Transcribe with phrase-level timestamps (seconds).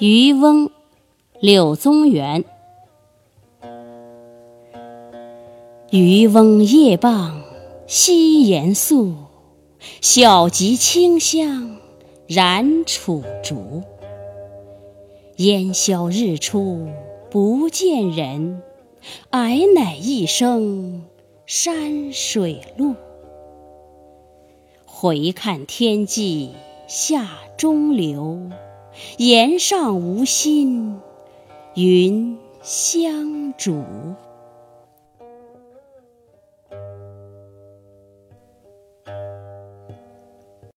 [0.00, 0.70] 渔翁，
[1.40, 2.42] 柳宗元。
[5.90, 7.42] 渔翁夜傍
[7.86, 9.12] 西岩宿，
[10.00, 11.76] 小楫清香
[12.26, 13.82] 燃楚竹。
[15.36, 16.88] 烟消日出
[17.30, 18.62] 不见人，
[19.32, 21.04] 矮乃一声
[21.44, 22.94] 山水路。
[24.86, 26.52] 回看天际
[26.88, 27.28] 下
[27.58, 28.48] 中流。
[29.18, 31.00] 岩上无心，
[31.74, 33.82] 云相逐。